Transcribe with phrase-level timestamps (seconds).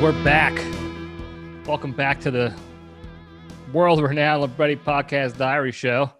[0.00, 0.54] We're back.
[1.66, 2.54] Welcome back to the
[3.72, 6.12] world renowned Libretti Podcast Diary Show.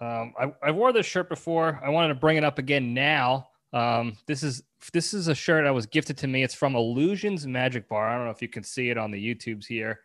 [0.00, 1.78] Um, I, I wore this shirt before.
[1.84, 3.48] I wanted to bring it up again now.
[3.74, 4.62] Um, this is
[4.94, 6.42] this is a shirt that was gifted to me.
[6.42, 8.08] It's from Illusions Magic Bar.
[8.08, 10.00] I don't know if you can see it on the YouTubes here.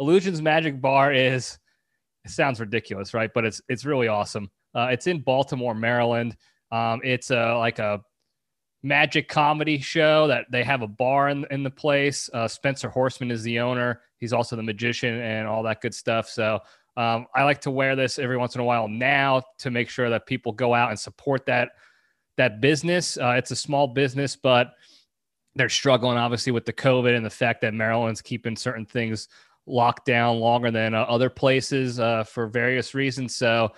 [0.00, 1.58] Illusions Magic Bar is
[2.24, 3.30] it sounds ridiculous, right?
[3.34, 4.50] But it's it's really awesome.
[4.74, 6.34] Uh, it's in Baltimore, Maryland.
[6.72, 8.00] Um, it's a like a
[8.84, 12.28] magic comedy show that they have a bar in, in the place.
[12.34, 14.02] Uh, Spencer Horsman is the owner.
[14.18, 16.28] He's also the magician and all that good stuff.
[16.28, 16.60] So
[16.98, 20.10] um, I like to wear this every once in a while now to make sure
[20.10, 21.70] that people go out and support that
[22.36, 23.16] that business.
[23.16, 24.74] Uh, it's a small business, but
[25.54, 29.28] they're struggling obviously with the COVID and the fact that Maryland's keeping certain things
[29.66, 33.34] locked down longer than uh, other places uh, for various reasons.
[33.34, 33.72] So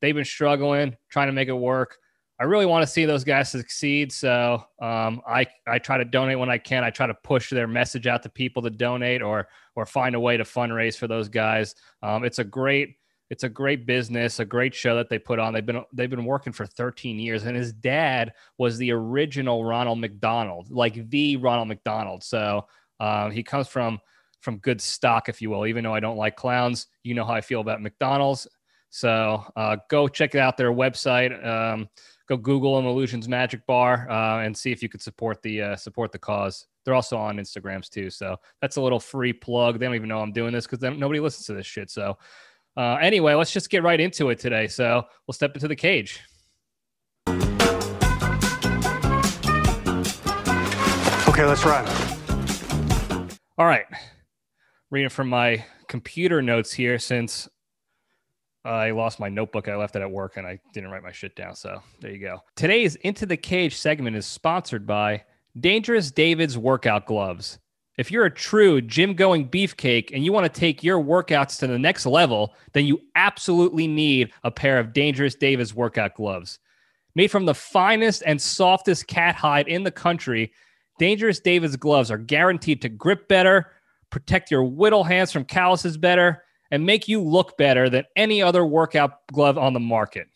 [0.00, 1.98] they've been struggling, trying to make it work.
[2.40, 4.12] I really want to see those guys succeed.
[4.12, 6.84] So um, I I try to donate when I can.
[6.84, 10.20] I try to push their message out to people to donate or or find a
[10.20, 11.74] way to fundraise for those guys.
[12.02, 12.96] Um, it's a great
[13.30, 15.52] it's a great business, a great show that they put on.
[15.52, 19.98] They've been they've been working for 13 years, and his dad was the original Ronald
[19.98, 22.22] McDonald, like the Ronald McDonald.
[22.22, 22.66] So
[23.00, 24.00] um, he comes from
[24.40, 25.66] from good stock, if you will.
[25.66, 28.46] Even though I don't like clowns, you know how I feel about McDonald's.
[28.90, 31.46] So uh, go check out their website.
[31.46, 31.88] Um,
[32.28, 35.76] go Google them, Illusions Magic Bar, uh, and see if you could support the uh,
[35.76, 36.66] support the cause.
[36.84, 39.78] They're also on Instagrams too, so that's a little free plug.
[39.78, 41.90] They don't even know I'm doing this because nobody listens to this shit.
[41.90, 42.18] So
[42.76, 44.68] uh, anyway, let's just get right into it today.
[44.68, 46.20] So we'll step into the cage.
[51.28, 51.86] Okay, let's run.
[53.56, 53.86] All right,
[54.90, 57.48] reading from my computer notes here since
[58.64, 59.68] I lost my notebook.
[59.68, 61.54] I left it at work and I didn't write my shit down.
[61.54, 62.42] So there you go.
[62.56, 65.24] Today's Into the Cage segment is sponsored by
[65.58, 67.58] Dangerous David's Workout Gloves.
[67.96, 71.66] If you're a true gym going beefcake and you want to take your workouts to
[71.66, 76.60] the next level, then you absolutely need a pair of Dangerous David's Workout Gloves.
[77.16, 80.52] Made from the finest and softest cat hide in the country,
[81.00, 83.72] Dangerous David's gloves are guaranteed to grip better,
[84.10, 88.64] protect your whittle hands from calluses better, and make you look better than any other
[88.64, 90.28] workout glove on the market.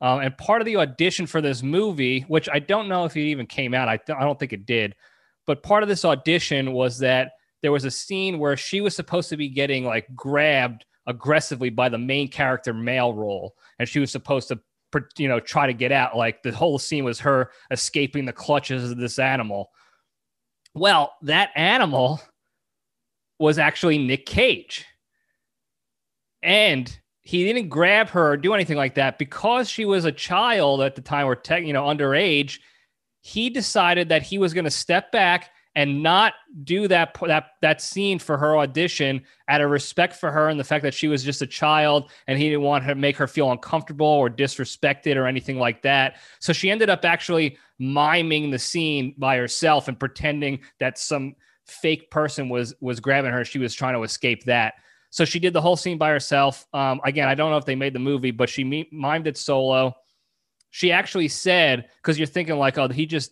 [0.00, 3.24] Um, and part of the audition for this movie, which I don't know if it
[3.24, 4.94] even came out, I, th- I don't think it did,
[5.46, 9.28] but part of this audition was that there was a scene where she was supposed
[9.28, 14.10] to be getting like grabbed aggressively by the main character male role, and she was
[14.10, 14.60] supposed to
[15.16, 16.16] you know, try to get out.
[16.16, 19.70] Like the whole scene was her escaping the clutches of this animal.
[20.74, 22.20] Well, that animal
[23.38, 24.84] was actually Nick Cage.
[26.42, 30.82] And he didn't grab her or do anything like that because she was a child
[30.82, 32.58] at the time or tech, you know, underage.
[33.22, 37.80] He decided that he was going to step back and not do that that that
[37.80, 41.24] scene for her audition out of respect for her and the fact that she was
[41.24, 45.26] just a child and he didn't want to make her feel uncomfortable or disrespected or
[45.26, 46.16] anything like that.
[46.38, 51.34] So she ended up actually miming the scene by herself and pretending that some
[51.66, 53.44] fake person was was grabbing her.
[53.44, 54.74] She was trying to escape that.
[55.10, 56.66] So she did the whole scene by herself.
[56.72, 59.94] Um, again, I don't know if they made the movie, but she mimed it solo.
[60.70, 63.30] She actually said, because you're thinking like, oh, he just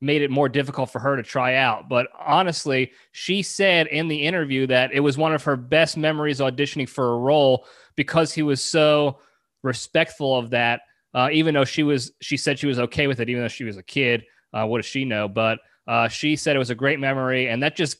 [0.00, 1.88] made it more difficult for her to try out.
[1.88, 6.40] But honestly, she said in the interview that it was one of her best memories
[6.40, 7.66] auditioning for a role
[7.96, 9.18] because he was so
[9.62, 10.82] respectful of that.
[11.14, 13.64] Uh, even though she was, she said she was okay with it, even though she
[13.64, 14.24] was a kid.
[14.52, 15.28] Uh, what does she know?
[15.28, 17.98] But uh, she said it was a great memory, and that just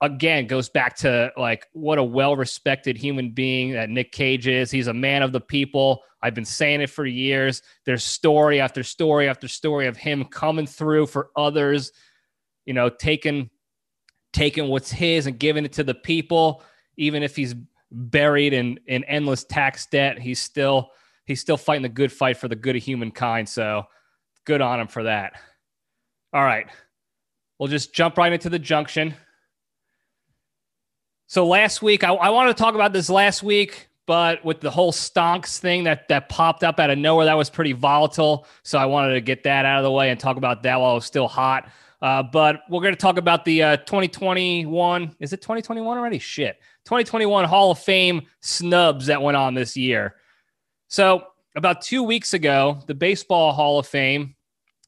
[0.00, 4.70] again goes back to like what a well-respected human being that Nick Cage is.
[4.70, 6.02] He's a man of the people.
[6.22, 7.62] I've been saying it for years.
[7.84, 11.92] There's story after story after story of him coming through for others,
[12.66, 13.50] you know, taking
[14.32, 16.62] taking what's his and giving it to the people,
[16.96, 17.54] even if he's
[17.90, 20.90] buried in in endless tax debt, he's still
[21.24, 23.48] he's still fighting the good fight for the good of humankind.
[23.48, 23.84] So
[24.44, 25.34] good on him for that.
[26.32, 26.66] All right.
[27.58, 29.14] We'll just jump right into the junction.
[31.30, 34.68] So last week, I, I wanted to talk about this last week, but with the
[34.68, 38.48] whole stonks thing that that popped up out of nowhere, that was pretty volatile.
[38.64, 40.90] So I wanted to get that out of the way and talk about that while
[40.90, 41.70] it was still hot.
[42.02, 45.14] Uh, but we're going to talk about the uh, 2021.
[45.20, 46.18] Is it 2021 already?
[46.18, 46.58] Shit.
[46.86, 50.16] 2021 Hall of Fame snubs that went on this year.
[50.88, 54.34] So about two weeks ago, the Baseball Hall of Fame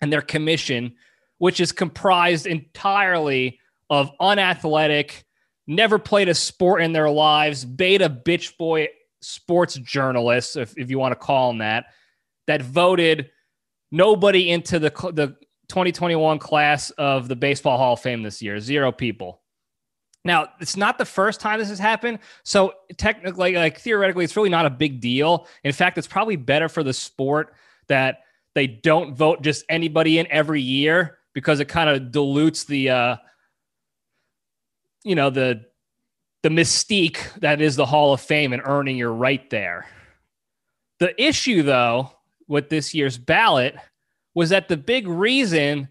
[0.00, 0.96] and their commission,
[1.38, 5.24] which is comprised entirely of unathletic
[5.66, 8.88] never played a sport in their lives, beta bitch boy
[9.20, 11.86] sports journalists, if, if you want to call them that,
[12.46, 13.30] that voted
[13.90, 15.36] nobody into the, the
[15.68, 18.58] 2021 class of the Baseball Hall of Fame this year.
[18.60, 19.40] Zero people.
[20.24, 22.20] Now, it's not the first time this has happened.
[22.44, 25.48] So, technically, like theoretically, it's really not a big deal.
[25.64, 27.54] In fact, it's probably better for the sport
[27.88, 28.20] that
[28.54, 33.16] they don't vote just anybody in every year because it kind of dilutes the, uh,
[35.04, 35.64] you know the
[36.42, 39.86] the mystique that is the Hall of Fame and earning your right there.
[40.98, 42.10] The issue though
[42.48, 43.76] with this year's ballot
[44.34, 45.88] was that the big reason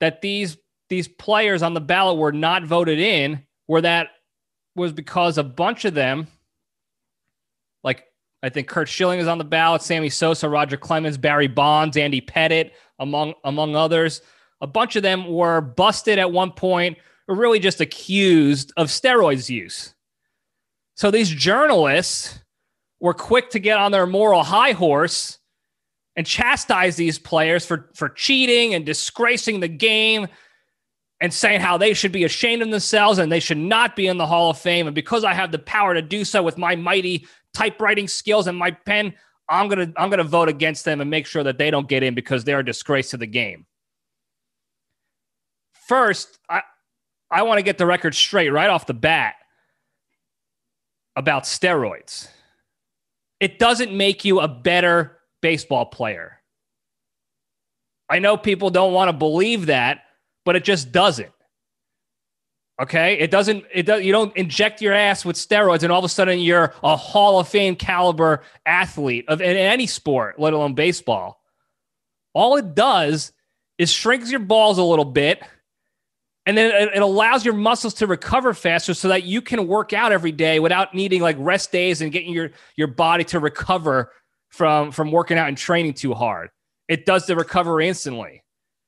[0.00, 0.56] that these
[0.88, 4.08] these players on the ballot were not voted in were that
[4.74, 6.26] was because a bunch of them
[7.82, 8.04] like
[8.42, 12.20] I think Curt Schilling is on the ballot, Sammy Sosa, Roger Clemens, Barry Bonds, Andy
[12.20, 14.22] Pettitte, among among others.
[14.60, 19.48] A bunch of them were busted at one point were really just accused of steroids
[19.48, 19.94] use.
[20.94, 22.38] So these journalists
[23.00, 25.38] were quick to get on their moral high horse
[26.16, 30.28] and chastise these players for, for cheating and disgracing the game
[31.20, 34.16] and saying how they should be ashamed of themselves and they should not be in
[34.16, 34.86] the Hall of Fame.
[34.86, 38.56] And because I have the power to do so with my mighty typewriting skills and
[38.56, 39.14] my pen,
[39.48, 42.14] I'm gonna I'm gonna vote against them and make sure that they don't get in
[42.14, 43.66] because they're a disgrace to the game.
[45.86, 46.62] First, I,
[47.30, 49.34] I want to get the record straight right off the bat
[51.16, 52.28] about steroids.
[53.40, 56.40] It doesn't make you a better baseball player.
[58.08, 60.02] I know people don't want to believe that,
[60.44, 61.32] but it just doesn't.
[62.80, 63.64] Okay, it doesn't.
[63.72, 63.88] It.
[64.04, 67.40] You don't inject your ass with steroids, and all of a sudden you're a Hall
[67.40, 71.42] of Fame caliber athlete of in any sport, let alone baseball.
[72.34, 73.32] All it does
[73.78, 75.42] is shrinks your balls a little bit,
[76.46, 80.12] and then it, allows your muscles to recover faster so that you can work out
[80.12, 84.12] every day without needing like rest days and getting your your body to recover
[84.48, 86.50] from from working out and training too hard.
[86.88, 88.44] It does the recovery instantly.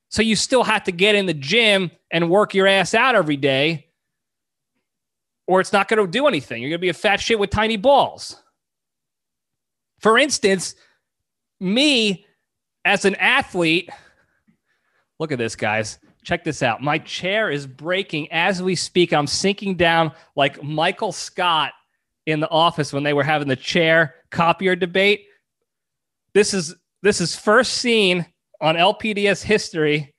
[0.07, 3.37] So you still have to get in the gym and work your ass out every
[3.37, 3.87] day
[5.45, 6.61] or it's not going to do anything.
[6.61, 8.41] You're going to be a fat shit with tiny balls.
[9.99, 10.75] For instance
[11.59, 12.25] me
[12.85, 13.89] as an athlete
[15.19, 16.81] look at this guys Check this out.
[16.81, 19.13] My chair is breaking as we speak.
[19.13, 21.73] I'm sinking down like Michael Scott
[22.25, 25.25] in the office when they were having the chair copier debate.
[26.33, 28.25] This is this is first seen
[28.61, 30.13] on LPDS history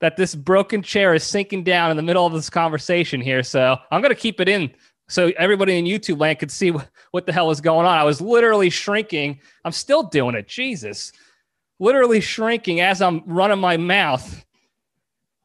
[0.00, 3.42] that this broken chair is sinking down in the middle of this conversation here.
[3.42, 4.72] So I'm going to keep it in
[5.08, 6.72] so everybody in YouTube land could see
[7.10, 7.96] what the hell is going on.
[7.96, 9.40] I was literally shrinking.
[9.64, 10.46] I'm still doing it.
[10.46, 11.12] Jesus.
[11.80, 14.44] Literally shrinking as I'm running my mouth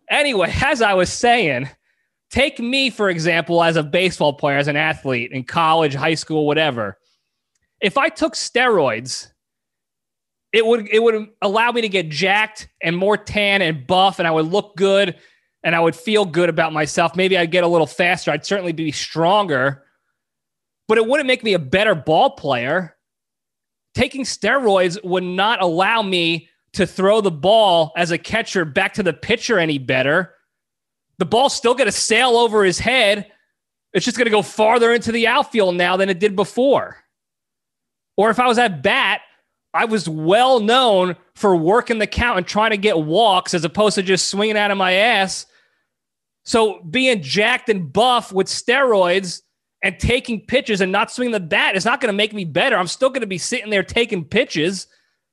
[0.09, 1.69] Anyway, as I was saying,
[2.29, 6.45] take me, for example, as a baseball player, as an athlete in college, high school,
[6.47, 6.97] whatever.
[7.81, 9.29] If I took steroids,
[10.53, 14.27] it would it would allow me to get jacked and more tan and buff, and
[14.27, 15.15] I would look good
[15.63, 17.15] and I would feel good about myself.
[17.15, 18.31] Maybe I'd get a little faster.
[18.31, 19.83] I'd certainly be stronger,
[20.87, 22.95] but it wouldn't make me a better ball player.
[23.95, 29.03] Taking steroids would not allow me to throw the ball as a catcher back to
[29.03, 30.33] the pitcher any better.
[31.19, 33.31] The ball's still going to sail over his head.
[33.93, 36.97] It's just going to go farther into the outfield now than it did before.
[38.17, 39.21] Or if I was at bat,
[39.73, 43.95] I was well known for working the count and trying to get walks as opposed
[43.95, 45.45] to just swinging out of my ass.
[46.45, 49.41] So being jacked and buff with steroids
[49.81, 52.77] and taking pitches and not swinging the bat is not going to make me better.
[52.77, 54.87] I'm still going to be sitting there taking pitches.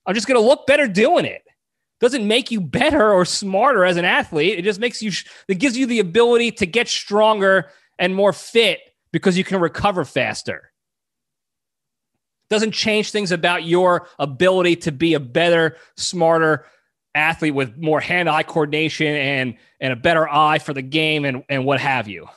[0.07, 1.42] I'm just going to look better doing it.
[2.00, 4.59] Doesn't make you better or smarter as an athlete.
[4.59, 5.12] It just makes you,
[5.49, 8.80] it gives you the ability to get stronger and more fit
[9.12, 10.73] because you can recover faster.
[12.49, 16.66] Doesn't change things about your ability to be a better, smarter
[17.14, 21.45] athlete with more hand eye coordination and, and a better eye for the game and,
[21.49, 22.28] and what have you.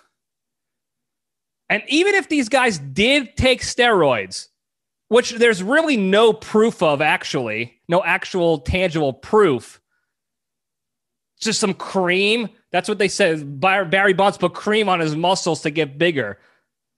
[1.70, 4.50] And even if these guys did take steroids,
[5.13, 9.79] which there's really no proof of actually, no actual tangible proof,
[11.39, 12.50] just some cream.
[12.72, 13.60] That's what they said.
[13.60, 16.39] Barry Bonds put cream on his muscles to get bigger.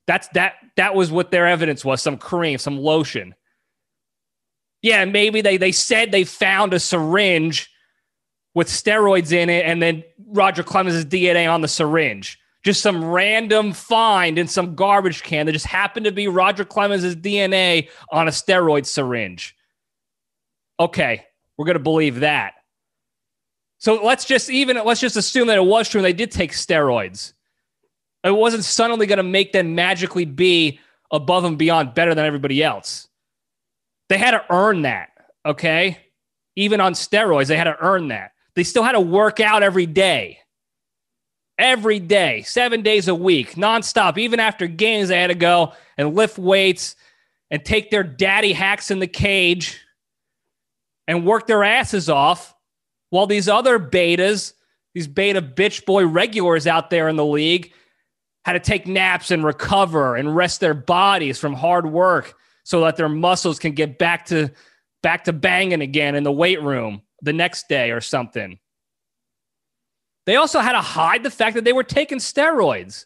[0.07, 3.35] That's that that was what their evidence was, some cream, some lotion.
[4.81, 7.69] Yeah, maybe they they said they found a syringe
[8.53, 12.39] with steroids in it and then Roger Clemens' DNA on the syringe.
[12.65, 17.15] Just some random find in some garbage can that just happened to be Roger Clemens'
[17.15, 19.55] DNA on a steroid syringe.
[20.79, 21.23] Okay,
[21.57, 22.55] we're going to believe that.
[23.77, 26.53] So let's just even let's just assume that it was true and they did take
[26.53, 27.33] steroids.
[28.23, 30.79] It wasn't suddenly going to make them magically be
[31.11, 33.07] above and beyond better than everybody else.
[34.09, 35.09] They had to earn that,
[35.45, 35.99] okay?
[36.55, 38.31] Even on steroids, they had to earn that.
[38.55, 40.39] They still had to work out every day.
[41.57, 44.17] Every day, seven days a week, nonstop.
[44.17, 46.95] Even after games, they had to go and lift weights
[47.49, 49.79] and take their daddy hacks in the cage
[51.07, 52.53] and work their asses off
[53.09, 54.53] while these other betas,
[54.93, 57.71] these beta bitch boy regulars out there in the league,
[58.43, 62.97] had to take naps and recover and rest their bodies from hard work so that
[62.97, 64.51] their muscles can get back to
[65.01, 68.59] back to banging again in the weight room the next day or something.
[70.25, 73.05] They also had to hide the fact that they were taking steroids.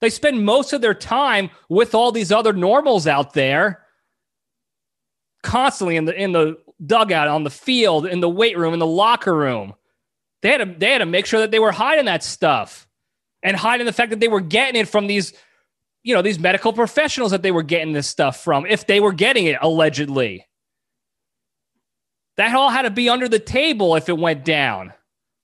[0.00, 3.86] They spend most of their time with all these other normals out there,
[5.42, 8.86] constantly in the in the dugout, on the field, in the weight room, in the
[8.86, 9.74] locker room.
[10.42, 12.86] They had to they had to make sure that they were hiding that stuff
[13.42, 15.32] and hiding the fact that they were getting it from these,
[16.02, 19.12] you know, these medical professionals that they were getting this stuff from, if they were
[19.12, 20.46] getting it allegedly.
[22.36, 24.92] That all had to be under the table if it went down,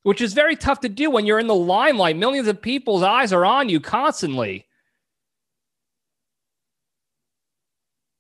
[0.02, 2.16] which is very tough to do when you're in the limelight.
[2.16, 4.66] Millions of people's eyes are on you constantly.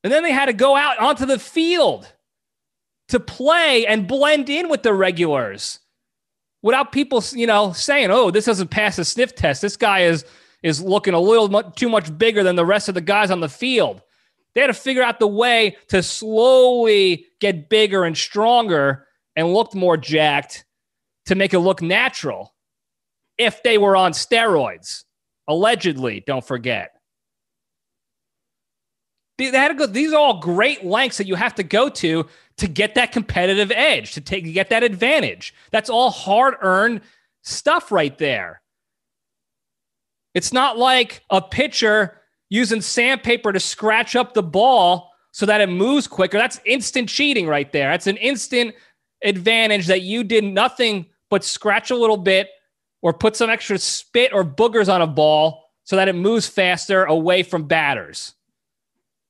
[0.02, 2.10] And then they had to go out onto the field
[3.08, 5.80] to play and blend in with the regulars
[6.62, 9.62] without people, you know, saying, "Oh, this doesn't pass a sniff test.
[9.62, 10.24] This guy is
[10.62, 13.40] is looking a little mu- too much bigger than the rest of the guys on
[13.40, 14.02] the field."
[14.54, 19.06] They had to figure out the way to slowly get bigger and stronger
[19.36, 20.64] and look more jacked
[21.30, 22.52] to make it look natural.
[23.38, 25.04] If they were on steroids,
[25.46, 26.90] allegedly, don't forget.
[29.38, 32.26] They had to go, these are all great lengths that you have to go to
[32.56, 35.54] to get that competitive edge, to take to get that advantage.
[35.70, 37.00] That's all hard-earned
[37.42, 38.60] stuff right there.
[40.34, 42.18] It's not like a pitcher
[42.48, 46.38] using sandpaper to scratch up the ball so that it moves quicker.
[46.38, 47.88] That's instant cheating right there.
[47.92, 48.74] That's an instant
[49.22, 52.48] advantage that you did nothing but scratch a little bit
[53.02, 57.04] or put some extra spit or boogers on a ball so that it moves faster
[57.04, 58.34] away from batters.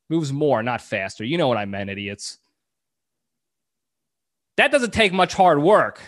[0.08, 1.24] Moves more, not faster.
[1.24, 2.38] You know what I meant, idiots.
[4.56, 6.00] That doesn't take much hard work.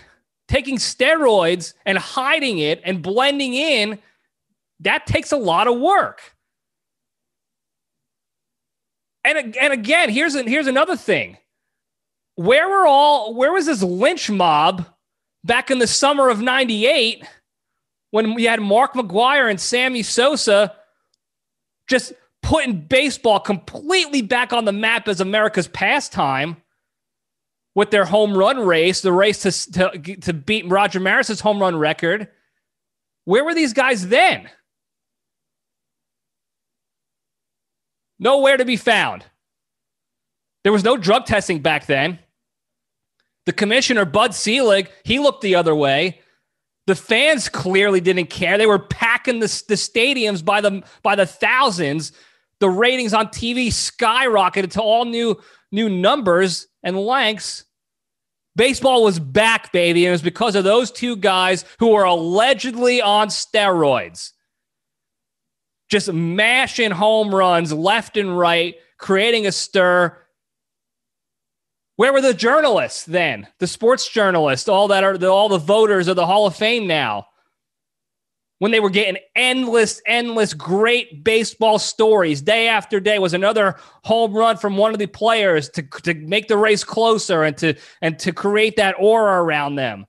[0.48, 3.98] Taking steroids and hiding it and blending in,
[4.80, 6.20] that takes a lot of work.
[9.24, 11.38] And, and again, here's, here's another thing.
[12.34, 14.86] Where were all where was this lynch mob
[15.44, 17.24] back in the summer of 98
[18.10, 20.74] when we had Mark McGwire and Sammy Sosa
[21.88, 26.56] just putting baseball completely back on the map as America's pastime?
[27.74, 31.76] with their home run race, the race to, to, to beat Roger Maris's home run
[31.76, 32.28] record.
[33.24, 34.48] Where were these guys then?
[38.18, 39.24] Nowhere to be found.
[40.64, 42.18] There was no drug testing back then.
[43.46, 46.20] The commissioner, Bud Selig, he looked the other way.
[46.86, 48.58] The fans clearly didn't care.
[48.58, 52.12] They were packing the, the stadiums by the by the thousands.
[52.60, 57.64] The ratings on TV skyrocketed to all new new numbers and lengths.
[58.54, 60.04] Baseball was back, baby.
[60.04, 64.32] And it was because of those two guys who were allegedly on steroids,
[65.88, 70.18] just mashing home runs left and right, creating a stir.
[71.96, 73.48] Where were the journalists then?
[73.58, 76.86] The sports journalists, all that are the, all the voters of the Hall of Fame
[76.86, 77.26] now.
[78.58, 84.32] When they were getting endless, endless great baseball stories day after day was another home
[84.32, 88.18] run from one of the players to, to make the race closer and to and
[88.20, 90.06] to create that aura around them.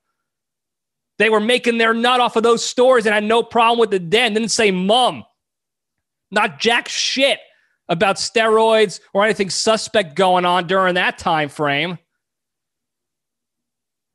[1.17, 3.99] They were making their nut off of those stories and had no problem with the
[3.99, 4.35] den.
[4.35, 5.23] Didn't say mum.
[6.29, 7.39] Not jack shit
[7.93, 11.97] about steroids or anything suspect going on during that time frame.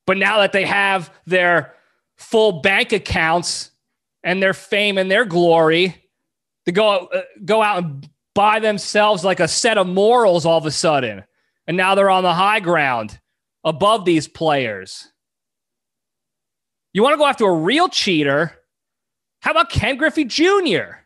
[0.07, 1.75] But now that they have their
[2.17, 3.71] full bank accounts
[4.25, 6.05] and their fame and their glory,
[6.67, 10.67] to go uh, go out and buy themselves like a set of morals all of
[10.67, 11.25] a sudden.
[11.67, 13.19] And now they're on the high ground
[13.65, 15.11] above these players.
[16.93, 18.59] You want to go after a real cheater?
[19.41, 20.98] How about Ken Griffey Jr.?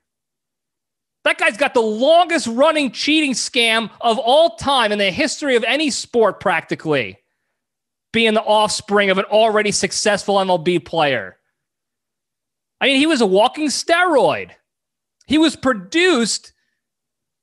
[1.25, 5.64] That guy's got the longest running cheating scam of all time in the history of
[5.64, 7.19] any sport, practically,
[8.12, 11.37] being the offspring of an already successful MLB player.
[12.81, 14.50] I mean, he was a walking steroid.
[15.26, 16.52] He was produced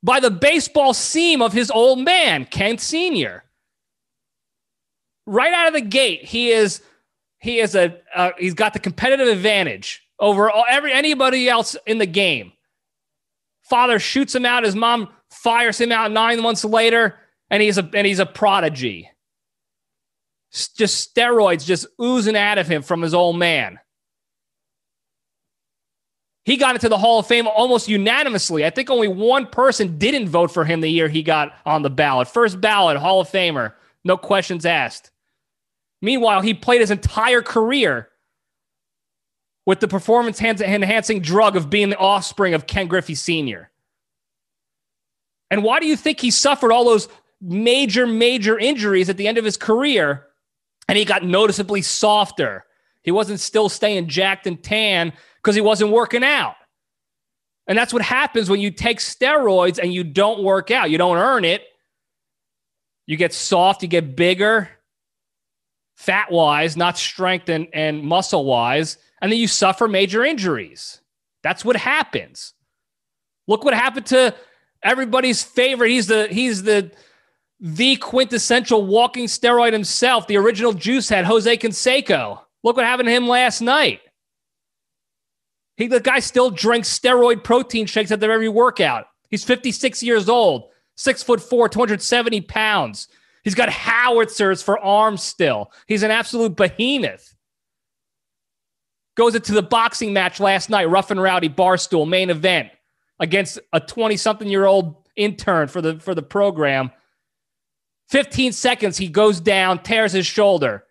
[0.03, 3.43] by the baseball seam of his old man, Ken Sr.
[5.25, 6.81] Right out of the gate, he is
[7.39, 12.05] he is a uh, he's got the competitive advantage over every anybody else in the
[12.05, 12.51] game.
[13.69, 14.63] Father shoots him out.
[14.63, 17.15] His mom fires him out nine months later,
[17.49, 19.09] and he's a and he's a prodigy.
[20.51, 23.79] Just steroids just oozing out of him from his old man.
[26.45, 28.65] He got into the Hall of Fame almost unanimously.
[28.65, 31.91] I think only one person didn't vote for him the year he got on the
[31.91, 32.27] ballot.
[32.27, 33.73] First ballot, Hall of Famer,
[34.03, 35.11] no questions asked.
[36.01, 38.09] Meanwhile, he played his entire career
[39.69, 43.69] with the performance enhancing drug of being the offspring of Ken Griffey Sr.
[45.51, 47.08] And why do you think he suffered all those
[47.39, 50.25] major, major injuries at the end of his career
[50.88, 52.65] and he got noticeably softer?
[53.03, 56.55] He wasn't still staying jacked and tan because he wasn't working out.
[57.67, 60.89] And that's what happens when you take steroids and you don't work out.
[60.89, 61.62] You don't earn it.
[63.05, 64.67] You get soft, you get bigger,
[65.95, 71.01] fat wise, not strength and, and muscle wise and then you suffer major injuries.
[71.43, 72.53] That's what happens.
[73.47, 74.36] Look what happened to
[74.84, 75.89] everybody's favorite.
[75.91, 76.91] He's the he's the
[77.60, 82.39] the quintessential walking steroid himself, the original juice head, Jose Canseco.
[82.63, 84.01] Look what happened to him last night.
[85.75, 89.08] He, the guy still drinks steroid protein shakes at every workout.
[89.29, 93.08] He's 56 years old, six foot four, 270 pounds.
[93.43, 95.71] He's got howitzers for arms still.
[95.88, 97.34] He's an absolute behemoth.
[99.19, 102.69] Goes into the boxing match last night, rough and rowdy barstool main event
[103.19, 106.89] against a 20 something year old intern for the for the program.
[108.12, 110.86] 15 seconds, he goes down, tears his shoulder.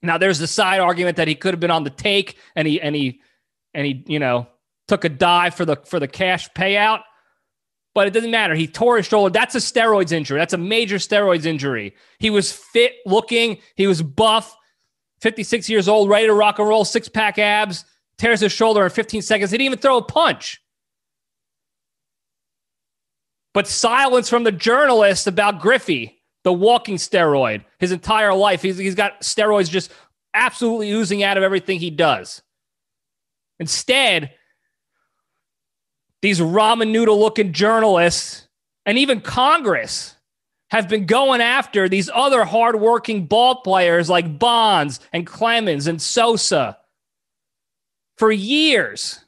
[0.00, 2.80] Now there's the side argument that he could have been on the take and he
[2.80, 3.20] and he
[3.74, 4.46] and he, you know,
[4.86, 7.00] took a dive for the for the cash payout.
[7.96, 8.54] But it doesn't matter.
[8.54, 9.32] He tore his shoulder.
[9.32, 10.38] That's a steroids injury.
[10.38, 11.96] That's a major steroids injury.
[12.20, 13.58] He was fit looking.
[13.74, 14.56] He was buff.
[15.20, 17.84] 56 years old, ready to rock and roll, six pack abs,
[18.18, 19.50] tears his shoulder in 15 seconds.
[19.50, 20.60] He didn't even throw a punch.
[23.52, 28.62] But silence from the journalist about Griffey, the walking steroid, his entire life.
[28.62, 29.92] He's, he's got steroids just
[30.34, 32.42] absolutely oozing out of everything he does.
[33.58, 34.32] Instead,
[36.22, 38.46] these ramen noodle looking journalists
[38.86, 40.14] and even Congress
[40.70, 46.78] have been going after these other hardworking ball players like Bonds and Clemens and Sosa
[48.16, 49.20] for years.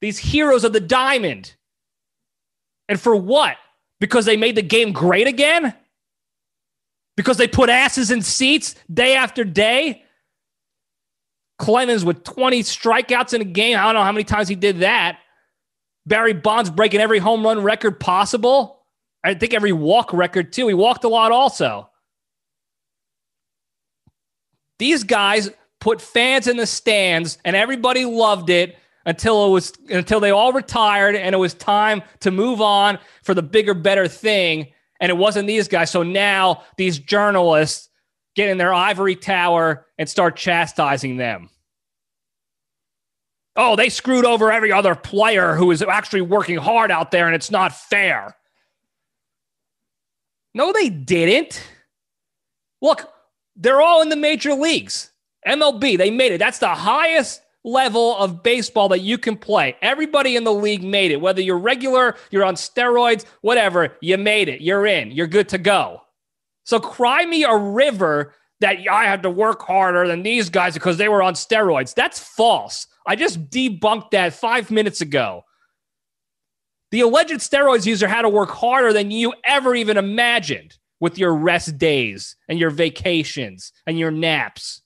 [0.00, 1.54] These heroes of the diamond.
[2.88, 3.56] And for what?
[4.00, 5.74] Because they made the game great again?
[7.16, 10.04] Because they put asses in seats day after day?
[11.58, 13.76] Clemens with 20 strikeouts in a game.
[13.76, 15.18] I don't know how many times he did that.
[16.06, 18.77] Barry Bonds breaking every home run record possible.
[19.24, 20.68] I think every walk record too.
[20.68, 21.90] He walked a lot also.
[24.78, 25.50] These guys
[25.80, 28.76] put fans in the stands and everybody loved it
[29.06, 33.34] until it was until they all retired and it was time to move on for
[33.34, 34.66] the bigger better thing
[35.00, 37.88] and it wasn't these guys so now these journalists
[38.34, 41.48] get in their ivory tower and start chastising them
[43.56, 47.34] oh they screwed over every other player who is actually working hard out there and
[47.34, 48.36] it's not fair
[50.58, 51.62] no, they didn't.
[52.82, 53.08] Look,
[53.54, 55.12] they're all in the major leagues.
[55.46, 56.38] MLB, they made it.
[56.38, 59.76] That's the highest level of baseball that you can play.
[59.82, 61.20] Everybody in the league made it.
[61.20, 64.60] Whether you're regular, you're on steroids, whatever, you made it.
[64.60, 65.12] You're in.
[65.12, 66.02] You're good to go.
[66.64, 70.96] So cry me a river that I had to work harder than these guys because
[70.96, 71.94] they were on steroids.
[71.94, 72.88] That's false.
[73.06, 75.44] I just debunked that five minutes ago.
[76.90, 81.34] The alleged steroids user had to work harder than you ever even imagined with your
[81.34, 84.82] rest days and your vacations and your naps.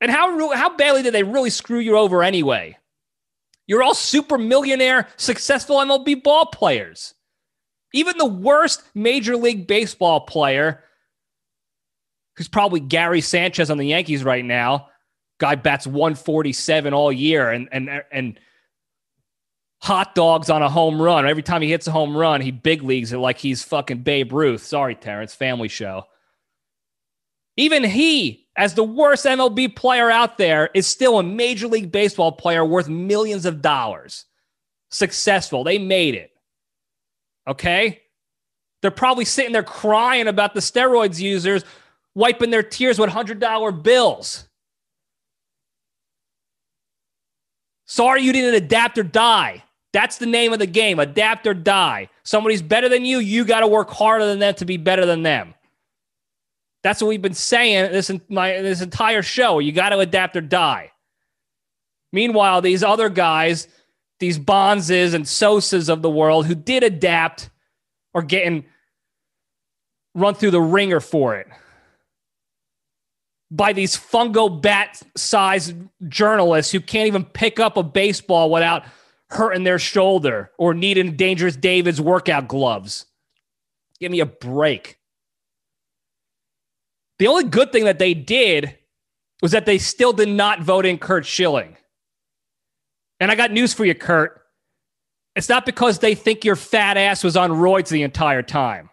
[0.00, 2.76] And how, how badly did they really screw you over anyway?
[3.66, 7.14] You're all super millionaire, successful MLB ball players.
[7.92, 10.84] Even the worst Major League Baseball player,
[12.36, 14.88] who's probably Gary Sanchez on the Yankees right now,
[15.38, 18.40] guy bats 147 all year and and and
[19.80, 21.26] hot dogs on a home run.
[21.26, 24.32] Every time he hits a home run, he big leagues it like he's fucking Babe
[24.32, 24.62] Ruth.
[24.62, 26.04] Sorry, Terrence, family show.
[27.56, 32.32] Even he, as the worst MLB player out there, is still a Major League Baseball
[32.32, 34.26] player worth millions of dollars.
[34.90, 35.64] Successful.
[35.64, 36.30] They made it.
[37.46, 38.00] Okay?
[38.80, 41.64] They're probably sitting there crying about the steroids users
[42.14, 44.48] wiping their tears with $100 bills.
[47.86, 49.64] Sorry you didn't adapt or die.
[49.98, 52.08] That's the name of the game adapt or die.
[52.22, 55.24] Somebody's better than you, you got to work harder than them to be better than
[55.24, 55.54] them.
[56.84, 59.58] That's what we've been saying this, my, this entire show.
[59.58, 60.92] You got to adapt or die.
[62.12, 63.66] Meanwhile, these other guys,
[64.20, 67.50] these Bonzes and Sosas of the world who did adapt
[68.14, 68.66] are getting
[70.14, 71.48] run through the ringer for it
[73.50, 75.74] by these fungo bat sized
[76.06, 78.84] journalists who can't even pick up a baseball without
[79.30, 83.06] hurting their shoulder or needing Dangerous David's workout gloves.
[84.00, 84.98] Give me a break.
[87.18, 88.78] The only good thing that they did
[89.42, 91.76] was that they still did not vote in Curt Schilling.
[93.20, 94.40] And I got news for you, Curt.
[95.36, 98.90] It's not because they think your fat ass was on roids the entire time.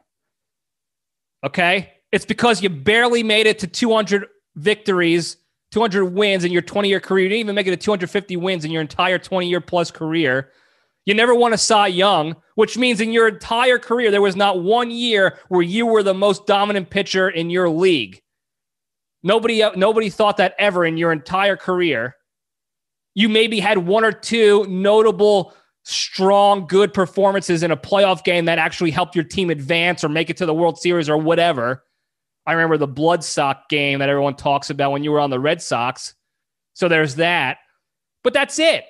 [1.44, 1.94] Okay?
[2.12, 5.38] It's because you barely made it to 200 victories,
[5.76, 7.24] 200 wins in your 20 year career.
[7.24, 10.50] You didn't even make it to 250 wins in your entire 20 year plus career.
[11.06, 14.64] You never won a Cy Young, which means in your entire career, there was not
[14.64, 18.22] one year where you were the most dominant pitcher in your league.
[19.22, 22.16] Nobody, nobody thought that ever in your entire career.
[23.14, 28.60] You maybe had one or two notable, strong, good performances in a playoff game that
[28.60, 31.84] actually helped your team advance or make it to the World Series or whatever.
[32.46, 35.40] I remember the Blood Sox game that everyone talks about when you were on the
[35.40, 36.14] Red Sox.
[36.74, 37.58] So there's that.
[38.24, 38.86] But that's it.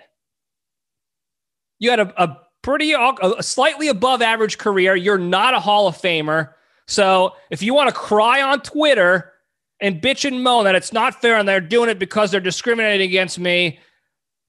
[1.79, 4.95] You had a, a pretty, a slightly above average career.
[4.95, 6.53] You're not a Hall of Famer.
[6.87, 9.33] So if you want to cry on Twitter
[9.81, 13.07] and bitch and moan that it's not fair and they're doing it because they're discriminating
[13.07, 13.79] against me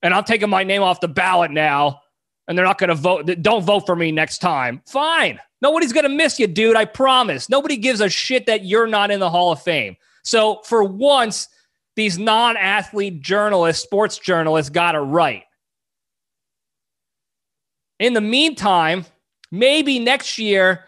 [0.03, 2.01] and I'm taking my name off the ballot now
[2.49, 4.83] and they're not going to vote, don't vote for me next time.
[4.87, 5.41] Fine.
[5.63, 6.77] Nobody's going to miss you, dude.
[6.77, 7.49] I promise.
[7.49, 9.97] Nobody gives a shit that you're not in the Hall of Fame.
[10.23, 11.49] So for once,
[11.97, 15.45] these non athlete journalists, sports journalists got it right.
[17.99, 19.07] In the meantime,
[19.51, 20.85] maybe next year,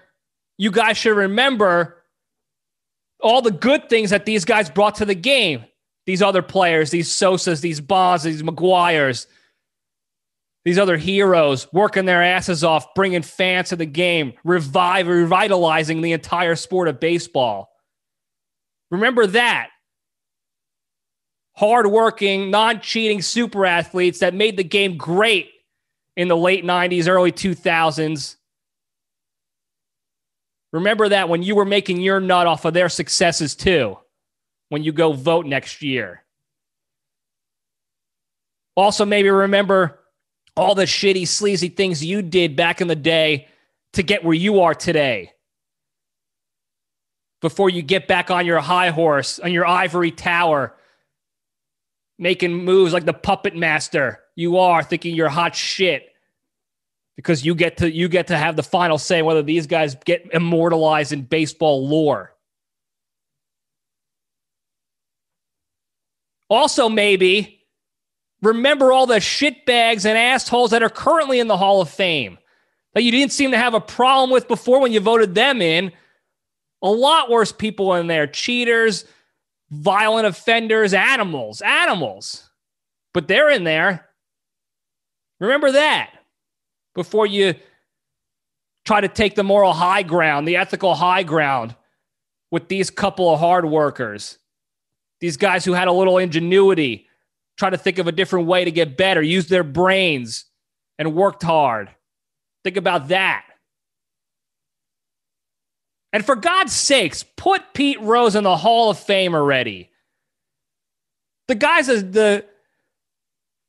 [0.59, 2.05] you guys should remember
[3.21, 5.65] all the good things that these guys brought to the game.
[6.07, 9.27] These other players, these Sosas, these Bonds, these McGwire's,
[10.65, 16.13] these other heroes working their asses off, bringing fans to the game, revive, revitalizing the
[16.13, 17.71] entire sport of baseball.
[18.91, 19.69] Remember that.
[21.57, 25.51] Hardworking, non cheating super athletes that made the game great
[26.17, 28.37] in the late 90s, early 2000s.
[30.73, 33.99] Remember that when you were making your nut off of their successes too,
[34.69, 36.25] when you go vote next year.
[38.77, 39.98] Also, maybe remember
[40.59, 43.47] all the shitty, sleazy things you did back in the day
[43.93, 45.33] to get where you are today.
[47.41, 50.75] Before you get back on your high horse, on your ivory tower,
[52.19, 56.09] making moves like the puppet master you are, thinking you're hot shit
[57.15, 60.29] because you get to you get to have the final say whether these guys get
[60.33, 62.35] immortalized in baseball lore.
[66.51, 67.58] Also, maybe
[68.43, 72.39] remember all the shitbags and assholes that are currently in the Hall of Fame
[72.95, 75.93] that you didn't seem to have a problem with before when you voted them in.
[76.83, 79.05] A lot worse people in there cheaters,
[79.71, 82.49] violent offenders, animals, animals.
[83.13, 84.07] But they're in there.
[85.41, 86.11] Remember that
[86.95, 87.55] before you
[88.85, 91.75] try to take the moral high ground, the ethical high ground
[92.51, 94.39] with these couple of hard workers,
[95.21, 97.08] these guys who had a little ingenuity
[97.59, 100.47] try to think of a different way to get better, use their brains
[100.99, 101.91] and worked hard.
[102.65, 103.45] Think about that.
[106.13, 109.91] And for God's sakes, put Pete Rose in the Hall of Fame already.
[111.49, 112.45] The guy's the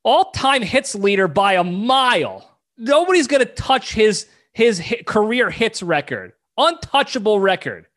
[0.03, 2.57] all time hits leader by a mile.
[2.77, 7.87] Nobody's going to touch his, his hit, career hits record, untouchable record.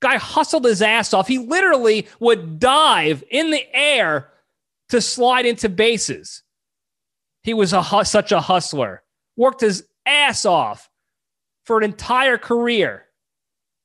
[0.00, 1.28] Guy hustled his ass off.
[1.28, 4.28] He literally would dive in the air
[4.88, 6.42] to slide into bases.
[7.42, 9.02] He was a, such a hustler,
[9.36, 10.90] worked his ass off
[11.64, 13.04] for an entire career,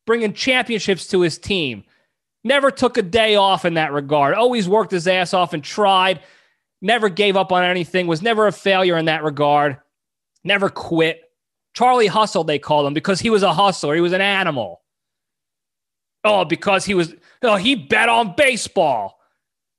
[0.06, 1.84] bringing championships to his team.
[2.44, 4.36] Never took a day off in that regard.
[4.36, 6.22] Always worked his ass off and tried.
[6.82, 8.08] Never gave up on anything.
[8.08, 9.78] Was never a failure in that regard.
[10.44, 11.22] Never quit.
[11.74, 13.96] Charlie Hustle, they called him because he was a hustler.
[13.96, 14.82] He was an animal.
[16.26, 19.20] Oh, because he was, oh, he bet on baseball.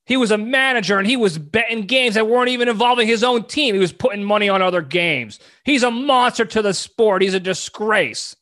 [0.07, 3.45] He was a manager and he was betting games that weren't even involving his own
[3.45, 3.75] team.
[3.75, 5.41] He was putting money on other games.
[5.65, 7.23] He's a monster to the sport.
[7.23, 8.37] He's a disgrace.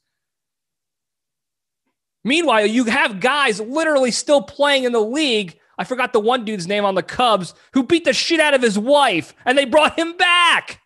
[2.24, 5.58] Meanwhile, you have guys literally still playing in the league.
[5.78, 8.62] I forgot the one dude's name on the Cubs who beat the shit out of
[8.62, 10.80] his wife and they brought him back.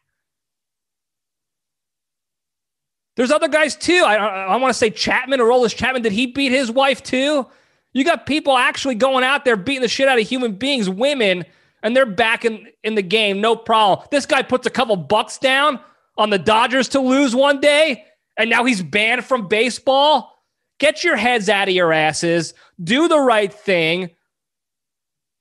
[3.17, 4.03] There's other guys too.
[4.05, 6.03] I, I, I want to say Chapman or Aroldis Chapman.
[6.03, 7.47] Did he beat his wife too?
[7.97, 11.47] You got people actually going out there beating the shit out of human beings, women,
[11.83, 14.07] and they're back in, in the game, no problem.
[14.11, 15.81] This guy puts a couple bucks down
[16.19, 18.05] on the Dodgers to lose one day,
[18.37, 20.31] and now he's banned from baseball.
[20.79, 22.53] Get your heads out of your asses,
[22.85, 24.11] do the right thing,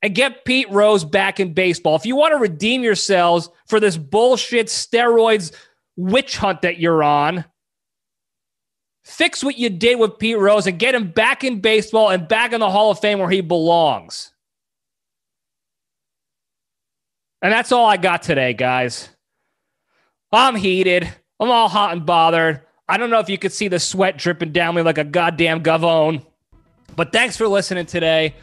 [0.02, 1.98] and get Pete Rose back in baseball.
[1.98, 5.54] If you want to redeem yourselves for this bullshit steroids
[5.98, 7.44] witch hunt that you're on,
[9.06, 12.54] Fix what you did with Pete Rose and get him back in baseball and back
[12.54, 14.32] in the Hall of Fame where he belongs.
[17.44, 19.10] And that's all I got today, guys.
[20.32, 21.08] I'm heated.
[21.40, 22.62] I'm all hot and bothered.
[22.90, 25.62] I don't know if you could see the sweat dripping down me like a goddamn
[25.62, 26.26] gavone.
[26.96, 28.34] But thanks for listening today.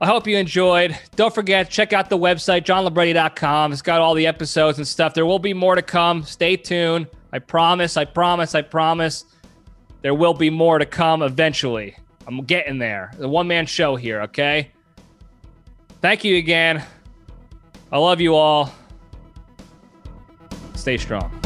[0.00, 0.98] I hope you enjoyed.
[1.16, 3.72] Don't forget, check out the website, johnlibretti.com.
[3.72, 5.12] It's got all the episodes and stuff.
[5.12, 6.22] There will be more to come.
[6.22, 7.08] Stay tuned.
[7.30, 9.26] I promise, I promise, I promise.
[10.02, 11.96] There will be more to come eventually.
[12.26, 13.12] I'm getting there.
[13.18, 14.70] The one man show here, okay?
[16.00, 16.82] Thank you again.
[17.92, 18.72] I love you all.
[20.74, 21.39] Stay strong.